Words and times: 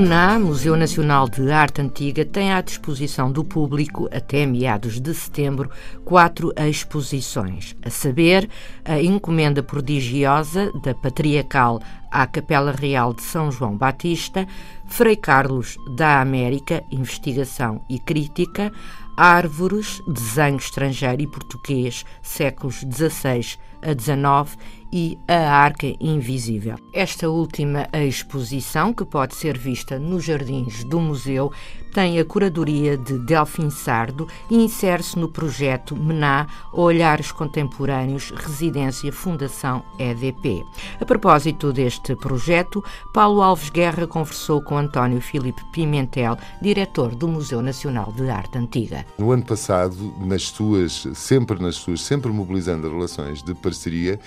O 0.00 0.02
MNA, 0.02 0.38
Museu 0.38 0.76
Nacional 0.78 1.28
de 1.28 1.50
Arte 1.52 1.82
Antiga, 1.82 2.24
tem 2.24 2.54
à 2.54 2.62
disposição 2.62 3.30
do 3.30 3.44
público, 3.44 4.08
até 4.10 4.46
meados 4.46 4.98
de 4.98 5.12
setembro, 5.12 5.70
quatro 6.06 6.54
exposições, 6.56 7.76
a 7.84 7.90
saber, 7.90 8.48
a 8.82 8.98
Encomenda 8.98 9.62
Prodigiosa 9.62 10.72
da 10.82 10.94
Patriarcal 10.94 11.82
à 12.10 12.26
Capela 12.26 12.72
Real 12.72 13.14
de 13.14 13.22
São 13.22 13.50
João 13.50 13.76
Batista, 13.76 14.46
Frei 14.86 15.16
Carlos 15.16 15.78
da 15.96 16.20
América, 16.20 16.82
Investigação 16.90 17.82
e 17.88 17.98
Crítica, 17.98 18.72
Árvores, 19.16 20.02
Desenho 20.08 20.56
Estrangeiro 20.56 21.22
e 21.22 21.26
Português, 21.26 22.04
séculos 22.22 22.76
XVI 22.76 23.58
a 23.82 23.92
XIX 23.92 24.58
e 24.92 25.18
A 25.26 25.50
Arca 25.50 25.86
Invisível. 26.00 26.76
Esta 26.92 27.28
última 27.28 27.88
exposição, 27.92 28.92
que 28.92 29.04
pode 29.04 29.34
ser 29.34 29.56
vista 29.56 29.98
nos 29.98 30.24
jardins 30.24 30.84
do 30.84 31.00
museu, 31.00 31.52
tem 31.92 32.18
a 32.18 32.24
curadoria 32.24 32.96
de 32.96 33.18
Delfim 33.18 33.70
Sardo 33.70 34.26
e 34.48 34.56
insere-se 34.56 35.18
no 35.18 35.28
projeto 35.28 35.96
MENA 35.96 36.46
Olhares 36.72 37.32
Contemporâneos 37.32 38.30
Residência 38.30 39.12
Fundação 39.12 39.82
EDP. 39.98 40.64
A 41.00 41.04
propósito 41.04 41.72
deste 41.72 42.14
projeto, 42.16 42.84
Paulo 43.12 43.42
Alves 43.42 43.70
Guerra 43.70 44.06
conversou 44.06 44.62
com 44.62 44.76
António 44.76 45.20
Filipe 45.20 45.62
Pimentel, 45.72 46.36
diretor 46.62 47.14
do 47.14 47.28
Museu 47.28 47.60
Nacional 47.62 48.12
de 48.12 48.28
Arte 48.30 48.58
Antiga. 48.58 49.04
No 49.18 49.32
ano 49.32 49.44
passado, 49.44 50.14
nas 50.20 50.44
suas, 50.44 51.06
sempre 51.14 51.60
nas 51.60 51.76
suas, 51.76 52.02
sempre 52.02 52.30
mobilizando 52.30 52.88
relações 52.88 53.42
de 53.42 53.54
parceria, 53.54 54.18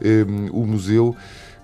Ehm, 0.00 0.48
o 0.52 0.66
museu 0.66 1.14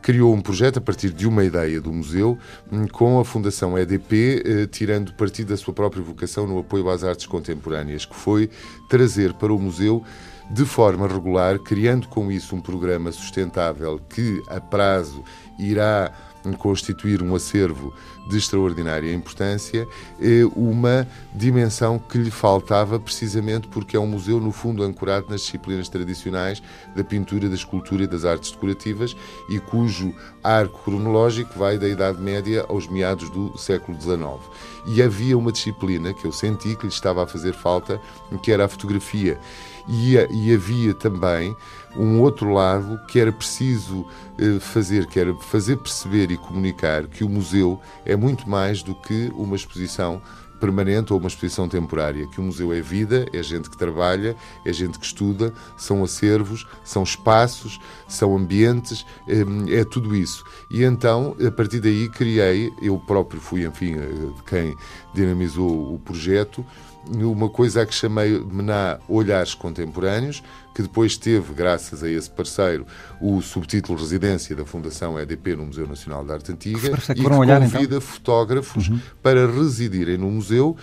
criou 0.05 0.34
um 0.34 0.42
projeto 0.42 0.77
a 0.77 0.83
partir 0.83 1.08
de 1.08 1.27
uma 1.27 1.42
ideia 1.42 1.80
do 1.80 1.91
museu 1.91 2.38
hum, 2.70 2.86
com 2.86 3.19
a 3.19 3.24
Fundação 3.24 3.78
EDP, 3.78 4.42
eh, 4.44 4.66
tirando 4.66 5.14
partido 5.14 5.48
da 5.48 5.56
sua 5.56 5.72
própria 5.72 6.02
vocação 6.02 6.46
no 6.46 6.58
apoio 6.58 6.91
às 6.91 7.02
artes 7.02 7.24
contemporâneas, 7.24 8.05
que 8.05 8.14
foi 8.14 8.50
trazer 8.86 9.33
para 9.33 9.50
o 9.50 9.58
museu 9.58 10.05
de 10.50 10.66
forma 10.66 11.08
regular, 11.08 11.58
criando 11.58 12.06
com 12.08 12.30
isso 12.30 12.55
um 12.55 12.61
programa 12.61 13.11
sustentável 13.12 13.98
que 14.11 14.42
a 14.48 14.61
prazo 14.61 15.24
irá 15.58 16.12
constituir 16.53 17.23
um 17.23 17.34
acervo 17.34 17.95
de 18.28 18.37
extraordinária 18.37 19.12
importância, 19.12 19.87
é 20.20 20.45
uma 20.55 21.06
dimensão 21.34 21.98
que 21.98 22.19
lhe 22.19 22.31
faltava 22.31 22.98
precisamente 22.98 23.69
porque 23.69 23.97
é 23.97 24.01
um 24.01 24.06
museu, 24.06 24.41
no 24.41 24.53
fundo, 24.53 24.83
ancorado 24.83 25.27
nas 25.28 25.42
disciplinas 25.42 25.89
tradicionais 25.89 26.62
da 26.95 27.05
pintura, 27.05 27.48
da 27.48 27.55
escultura 27.55 28.05
e 28.05 28.06
das 28.06 28.25
artes 28.25 28.51
decorativas 28.51 29.17
e 29.48 29.59
cujo 29.59 30.14
arco 30.42 30.83
cronológico 30.84 31.59
vai 31.59 31.78
da 31.78 31.89
Idade 31.89 32.20
Média 32.20 32.64
aos 32.69 32.86
meados 32.89 33.31
do 33.31 33.56
século 33.58 34.01
XIX. 34.01 34.41
E 34.86 35.03
havia 35.03 35.36
uma 35.36 35.53
disciplina 35.53 36.12
que 36.12 36.27
eu 36.27 36.33
senti 36.33 36.77
que 36.77 36.86
lhe 36.86 36.92
estava 36.92 37.23
a 37.23 37.27
fazer 37.27 37.55
falta, 37.55 38.01
que 38.42 38.53
era 38.53 38.64
a 38.64 38.69
fotografia. 38.69 39.39
E, 39.86 40.14
e 40.30 40.54
havia 40.54 40.94
também 40.94 41.54
um 41.96 42.20
outro 42.20 42.52
lado 42.52 42.98
que 43.06 43.20
era 43.20 43.30
preciso 43.30 44.06
eh, 44.38 44.58
fazer, 44.58 45.06
que 45.06 45.20
era 45.20 45.34
fazer 45.34 45.77
perceber 45.77 46.30
e 46.30 46.36
comunicar 46.36 47.06
que 47.06 47.22
o 47.22 47.28
museu 47.28 47.80
é 48.05 48.17
muito 48.17 48.48
mais 48.48 48.83
do 48.83 48.94
que 48.94 49.30
uma 49.34 49.56
exposição 49.56 50.20
permanente 50.64 51.13
ou 51.13 51.19
uma 51.19 51.29
exposição 51.29 51.69
temporária, 51.69 52.27
que 52.27 52.41
o 52.41 52.42
museu 52.42 52.73
é 52.73 52.80
vida, 52.80 53.27
é 53.35 53.42
gente 53.42 53.69
que 53.69 53.77
trabalha, 53.77 54.35
é 54.64 54.73
gente 54.73 54.98
que 54.98 55.05
estuda, 55.05 55.52
são 55.77 56.02
acervos, 56.02 56.67
são 56.83 57.02
espaços, 57.02 57.79
são 58.08 58.35
ambientes, 58.35 59.05
é, 59.29 59.80
é 59.80 59.85
tudo 59.85 60.17
isso. 60.17 60.42
E 60.70 60.83
então, 60.83 61.36
a 61.47 61.51
partir 61.51 61.80
daí, 61.80 62.08
criei, 62.08 62.73
eu 62.80 62.98
próprio 62.98 63.42
fui, 63.42 63.67
enfim, 63.67 63.95
eh, 63.97 64.30
quem 64.47 64.74
dinamizou 65.13 65.95
o 65.95 65.98
projeto, 65.98 66.64
uma 67.13 67.51
coisa 67.51 67.83
a 67.83 67.86
que 67.86 67.95
chamei 67.95 68.42
Mená 68.51 68.98
Olhares 69.07 69.53
Contemporâneos, 69.53 70.42
que 70.74 70.83
depois 70.83 71.17
teve, 71.17 71.55
graças 71.55 72.02
a 72.02 72.11
esse 72.11 72.29
parceiro, 72.29 72.85
o 73.20 73.40
subtítulo 73.40 73.96
Residência 73.96 74.57
da 74.57 74.64
Fundação 74.64 75.18
EDP 75.18 75.55
no 75.55 75.67
Museu 75.67 75.86
Nacional 75.86 76.24
da 76.24 76.35
Arte 76.35 76.51
Antiga 76.51 76.90
que 76.90 77.12
e 77.12 77.14
que 77.14 77.27
olhar, 77.27 77.61
convida 77.61 77.96
então? 77.96 78.01
fotógrafos 78.01 78.89
uhum. 78.89 78.98
para 79.23 79.46
residirem 79.46 80.18
no 80.18 80.30
museu, 80.30 80.77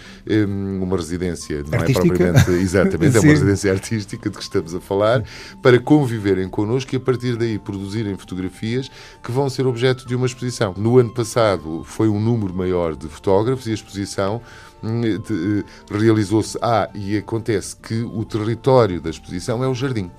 uma 0.81 0.95
residência, 0.95 1.63
não 1.63 1.79
artística. 1.79 2.07
é 2.07 2.31
propriamente, 2.31 2.51
exatamente, 2.51 3.17
é 3.17 3.19
uma 3.19 3.29
residência 3.31 3.71
artística 3.71 4.29
de 4.29 4.37
que 4.37 4.43
estamos 4.43 4.73
a 4.73 4.79
falar, 4.79 5.23
para 5.61 5.77
conviverem 5.79 6.47
connosco 6.47 6.95
e 6.95 6.97
a 6.97 6.99
partir 6.99 7.35
daí 7.35 7.59
produzirem 7.59 8.15
fotografias 8.15 8.89
que 9.21 9.31
vão 9.31 9.49
ser 9.49 9.67
objeto 9.67 10.07
de 10.07 10.15
uma 10.15 10.25
exposição. 10.25 10.73
No 10.77 10.97
ano 10.97 11.13
passado 11.13 11.83
foi 11.83 12.07
um 12.07 12.19
número 12.19 12.53
maior 12.53 12.95
de 12.95 13.09
fotógrafos 13.09 13.67
e 13.67 13.71
a 13.71 13.73
exposição 13.73 14.41
hum, 14.83 15.01
eh, 15.03 15.63
realizou-se. 15.89 16.57
Ah, 16.61 16.89
e 16.93 17.17
acontece 17.17 17.75
que 17.75 18.01
o 18.01 18.23
território 18.25 19.01
da 19.01 19.09
exposição 19.09 19.63
é 19.63 19.67
o 19.67 19.73
jardim. 19.73 20.11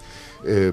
É, 0.44 0.72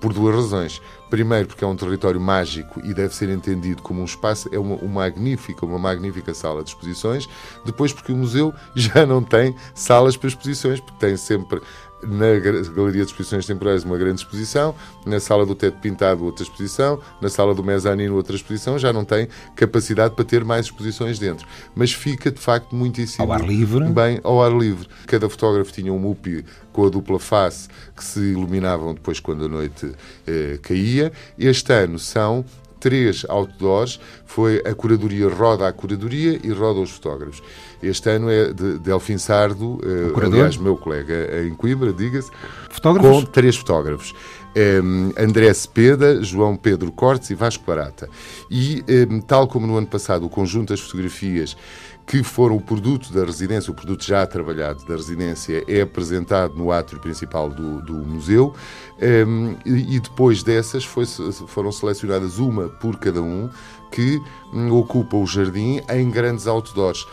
por 0.00 0.12
duas 0.12 0.34
razões. 0.34 0.80
Primeiro, 1.10 1.48
porque 1.48 1.64
é 1.64 1.66
um 1.66 1.76
território 1.76 2.20
mágico 2.20 2.80
e 2.84 2.92
deve 2.92 3.14
ser 3.14 3.28
entendido 3.30 3.82
como 3.82 4.00
um 4.00 4.04
espaço, 4.04 4.48
é 4.52 4.58
uma, 4.58 4.76
uma, 4.76 5.00
magnífica, 5.00 5.64
uma 5.64 5.78
magnífica 5.78 6.34
sala 6.34 6.62
de 6.62 6.70
exposições. 6.70 7.28
Depois, 7.64 7.92
porque 7.92 8.12
o 8.12 8.16
museu 8.16 8.54
já 8.76 9.06
não 9.06 9.22
tem 9.22 9.54
salas 9.74 10.16
para 10.16 10.28
exposições, 10.28 10.80
porque 10.80 10.98
tem 10.98 11.16
sempre 11.16 11.60
na 12.02 12.38
Galeria 12.38 13.04
de 13.04 13.10
Exposições 13.10 13.46
Temporais 13.46 13.84
uma 13.84 13.96
grande 13.96 14.20
exposição, 14.20 14.74
na 15.04 15.18
Sala 15.20 15.44
do 15.44 15.54
Teto 15.54 15.78
Pintado 15.78 16.24
outra 16.24 16.44
exposição, 16.44 17.00
na 17.20 17.28
Sala 17.28 17.54
do 17.54 17.62
Mezanino 17.62 18.14
outra 18.14 18.36
exposição, 18.36 18.78
já 18.78 18.92
não 18.92 19.04
tem 19.04 19.28
capacidade 19.56 20.14
para 20.14 20.24
ter 20.24 20.44
mais 20.44 20.66
exposições 20.66 21.18
dentro. 21.18 21.46
Mas 21.74 21.92
fica, 21.92 22.30
de 22.30 22.40
facto, 22.40 22.74
muitíssimo... 22.74 23.24
Ao 23.24 23.32
ar 23.32 23.42
livre? 23.42 23.84
Bem, 23.86 24.20
ao 24.22 24.42
ar 24.42 24.52
livre. 24.52 24.88
Cada 25.06 25.28
fotógrafo 25.28 25.72
tinha 25.72 25.92
um 25.92 25.98
MUPI 25.98 26.44
com 26.72 26.86
a 26.86 26.90
dupla 26.90 27.18
face 27.18 27.68
que 27.96 28.04
se 28.04 28.20
iluminavam 28.20 28.94
depois 28.94 29.18
quando 29.20 29.44
a 29.44 29.48
noite 29.48 29.92
eh, 30.26 30.58
caía. 30.62 31.12
Este 31.38 31.72
ano 31.72 31.98
são 31.98 32.44
três 32.78 33.24
outdoors, 33.28 34.00
foi 34.24 34.62
a 34.64 34.74
curadoria 34.74 35.28
roda 35.28 35.66
a 35.66 35.72
curadoria 35.72 36.38
e 36.42 36.50
roda 36.50 36.80
os 36.80 36.90
fotógrafos. 36.90 37.42
Este 37.82 38.10
ano 38.10 38.30
é 38.30 38.52
de 38.52 38.78
Delfim 38.78 39.18
Sardo, 39.18 39.74
uh, 39.76 40.20
aliás, 40.24 40.56
meu 40.56 40.76
colega 40.76 41.44
em 41.46 41.54
Coimbra, 41.54 41.92
diga-se, 41.92 42.30
com 43.00 43.24
três 43.24 43.56
fotógrafos. 43.56 44.14
Um, 44.56 45.12
André 45.16 45.52
Cepeda, 45.54 46.22
João 46.22 46.56
Pedro 46.56 46.90
Cortes 46.90 47.30
e 47.30 47.34
Vasco 47.34 47.64
Barata. 47.64 48.08
E, 48.50 48.84
um, 49.08 49.20
tal 49.20 49.46
como 49.46 49.66
no 49.66 49.76
ano 49.76 49.86
passado, 49.86 50.26
o 50.26 50.28
conjunto 50.28 50.70
das 50.70 50.80
fotografias 50.80 51.56
que 52.08 52.22
foram 52.22 52.56
o 52.56 52.60
produto 52.60 53.12
da 53.12 53.22
residência, 53.22 53.70
o 53.70 53.74
produto 53.74 54.02
já 54.02 54.26
trabalhado 54.26 54.82
da 54.86 54.96
residência, 54.96 55.62
é 55.68 55.82
apresentado 55.82 56.54
no 56.54 56.72
átrio 56.72 56.98
principal 56.98 57.50
do, 57.50 57.82
do 57.82 57.92
museu. 57.92 58.54
Um, 59.00 59.54
e 59.66 60.00
depois 60.00 60.42
dessas 60.42 60.84
foi, 60.84 61.04
foram 61.46 61.70
selecionadas 61.70 62.38
uma 62.38 62.68
por 62.68 62.96
cada 62.96 63.20
um 63.20 63.50
que 63.90 64.20
ocupa 64.70 65.16
o 65.16 65.26
jardim 65.26 65.80
em 65.90 66.10
grandes 66.10 66.46
outdoors. 66.46 67.06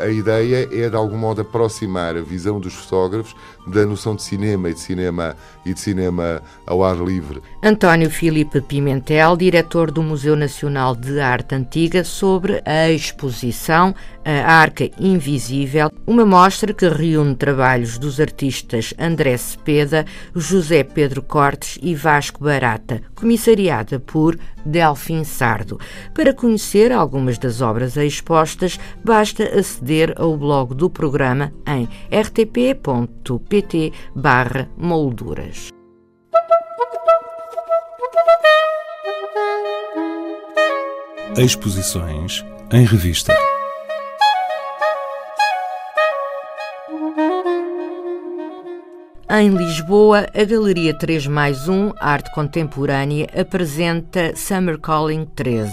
A, 0.00 0.04
a, 0.04 0.08
ideia 0.08 0.68
é, 0.72 0.88
de 0.88 0.96
algum 0.96 1.16
modo, 1.16 1.42
aproximar 1.42 2.16
a 2.16 2.22
visão 2.22 2.58
dos 2.58 2.72
fotógrafos 2.72 3.34
da 3.66 3.84
noção 3.84 4.14
de 4.14 4.22
cinema 4.22 4.70
e 4.70 4.74
de 4.74 4.80
cinema, 4.80 5.36
e 5.66 5.74
de 5.74 5.80
cinema 5.80 6.42
ao 6.66 6.82
ar 6.82 6.96
livre. 6.96 7.42
António 7.62 8.10
Filipe 8.10 8.60
Pimentel, 8.60 9.36
diretor 9.36 9.90
do 9.90 10.02
Museu 10.02 10.36
Nacional 10.36 10.94
de 10.94 11.20
Arte 11.20 11.54
Antiga, 11.54 12.02
sobre 12.02 12.62
a 12.64 12.90
exposição 12.90 13.94
A 14.24 14.54
Arca 14.54 14.88
Invisível, 14.98 15.90
uma 16.06 16.24
mostra 16.24 16.72
que 16.72 16.88
reúne 16.88 17.34
trabalhos 17.34 17.98
dos 17.98 18.20
artistas 18.20 18.94
André 18.98 19.36
Cepeda, 19.36 20.06
José 20.34 20.82
Pedro 20.82 21.22
Cortes 21.22 21.78
e 21.82 21.94
Vasco 21.94 22.42
Barata, 22.42 23.02
comissariada 23.14 24.00
por 24.00 24.38
Delfim 24.68 25.24
Sardo. 25.24 25.80
Para 26.14 26.34
conhecer 26.34 26.92
algumas 26.92 27.38
das 27.38 27.60
obras 27.60 27.96
expostas, 27.96 28.78
basta 29.02 29.44
aceder 29.44 30.14
ao 30.16 30.36
blog 30.36 30.74
do 30.74 30.90
programa 30.90 31.52
em 31.66 31.88
rtp.pt 32.14 33.92
molduras. 34.76 35.70
Exposições 41.36 42.44
em 42.72 42.84
revista. 42.84 43.47
Em 49.30 49.50
Lisboa, 49.50 50.26
a 50.34 50.42
Galeria 50.42 50.96
3 50.96 51.26
mais 51.26 51.68
1, 51.68 51.92
Arte 52.00 52.32
Contemporânea, 52.32 53.28
apresenta 53.38 54.34
Summer 54.34 54.78
Calling 54.78 55.26
13. 55.26 55.70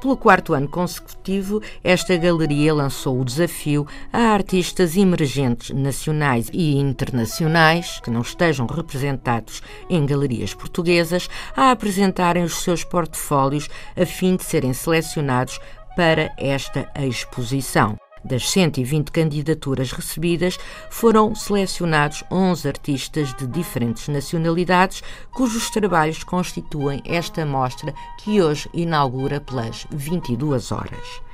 Pelo 0.00 0.16
quarto 0.16 0.54
ano 0.54 0.66
consecutivo, 0.66 1.60
esta 1.84 2.16
galeria 2.16 2.72
lançou 2.72 3.20
o 3.20 3.24
desafio 3.24 3.86
a 4.10 4.32
artistas 4.32 4.96
emergentes 4.96 5.76
nacionais 5.76 6.48
e 6.50 6.78
internacionais 6.78 8.00
que 8.00 8.10
não 8.10 8.22
estejam 8.22 8.66
representados 8.66 9.62
em 9.90 10.06
galerias 10.06 10.54
portuguesas 10.54 11.28
a 11.54 11.72
apresentarem 11.72 12.44
os 12.44 12.62
seus 12.62 12.82
portfólios 12.82 13.68
a 13.94 14.06
fim 14.06 14.36
de 14.36 14.44
serem 14.44 14.72
selecionados 14.72 15.60
para 15.94 16.32
esta 16.38 16.90
exposição. 16.98 17.98
Das 18.28 18.50
120 18.50 19.12
candidaturas 19.12 19.92
recebidas, 19.92 20.58
foram 20.90 21.32
selecionados 21.32 22.24
11 22.28 22.66
artistas 22.66 23.32
de 23.34 23.46
diferentes 23.46 24.08
nacionalidades, 24.08 25.00
cujos 25.30 25.70
trabalhos 25.70 26.24
constituem 26.24 27.00
esta 27.04 27.46
mostra 27.46 27.94
que 28.18 28.42
hoje 28.42 28.68
inaugura 28.74 29.40
pelas 29.40 29.86
22 29.92 30.72
horas. 30.72 31.25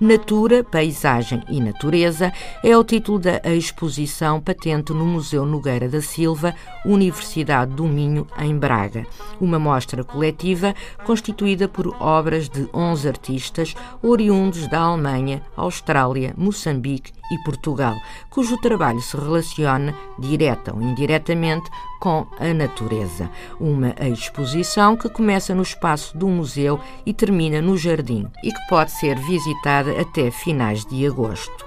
Natura, 0.00 0.62
Paisagem 0.62 1.42
e 1.48 1.60
Natureza 1.60 2.32
é 2.62 2.76
o 2.76 2.84
título 2.84 3.18
da 3.18 3.40
exposição 3.52 4.40
patente 4.40 4.92
no 4.92 5.04
Museu 5.04 5.44
Nogueira 5.44 5.88
da 5.88 6.00
Silva, 6.00 6.54
Universidade 6.86 7.74
do 7.74 7.84
Minho, 7.84 8.24
em 8.38 8.56
Braga. 8.56 9.04
Uma 9.40 9.58
mostra 9.58 10.04
coletiva 10.04 10.72
constituída 11.04 11.66
por 11.66 11.88
obras 12.00 12.48
de 12.48 12.68
11 12.72 13.08
artistas 13.08 13.74
oriundos 14.00 14.68
da 14.68 14.78
Alemanha, 14.78 15.42
Austrália, 15.56 16.32
Moçambique 16.36 17.12
e 17.32 17.38
Portugal, 17.38 17.96
cujo 18.30 18.56
trabalho 18.58 19.00
se 19.00 19.16
relaciona, 19.16 19.94
direta 20.18 20.72
ou 20.72 20.80
indiretamente, 20.80 21.68
com 21.98 22.26
a 22.38 22.52
natureza. 22.54 23.30
Uma 23.60 23.94
exposição 24.00 24.96
que 24.96 25.08
começa 25.08 25.54
no 25.54 25.62
espaço 25.62 26.16
do 26.16 26.28
museu 26.28 26.80
e 27.04 27.12
termina 27.12 27.60
no 27.60 27.76
jardim 27.76 28.26
e 28.42 28.52
que 28.52 28.68
pode 28.68 28.92
ser 28.92 29.18
visitada 29.18 30.00
até 30.00 30.30
finais 30.30 30.84
de 30.84 31.06
agosto. 31.06 31.66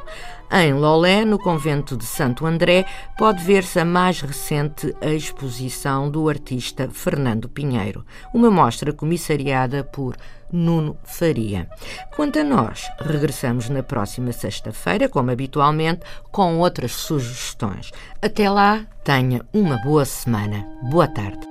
Em 0.53 0.73
Lolé, 0.73 1.23
no 1.23 1.39
convento 1.39 1.95
de 1.95 2.03
Santo 2.03 2.45
André, 2.45 2.85
pode 3.17 3.41
ver-se 3.41 3.79
a 3.79 3.85
mais 3.85 4.19
recente 4.19 4.93
exposição 5.01 6.11
do 6.11 6.27
artista 6.27 6.89
Fernando 6.91 7.47
Pinheiro, 7.47 8.05
uma 8.33 8.51
mostra 8.51 8.91
comissariada 8.91 9.81
por 9.81 10.17
Nuno 10.51 10.97
Faria. 11.05 11.69
Quanto 12.13 12.39
a 12.39 12.43
nós, 12.43 12.89
regressamos 12.99 13.69
na 13.69 13.81
próxima 13.81 14.33
sexta-feira, 14.33 15.07
como 15.07 15.31
habitualmente, 15.31 16.01
com 16.31 16.59
outras 16.59 16.91
sugestões. 16.91 17.89
Até 18.21 18.49
lá, 18.49 18.85
tenha 19.05 19.45
uma 19.53 19.77
boa 19.77 20.03
semana. 20.03 20.67
Boa 20.89 21.07
tarde. 21.07 21.50